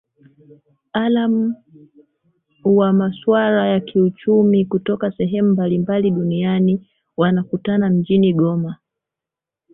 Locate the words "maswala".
2.93-3.67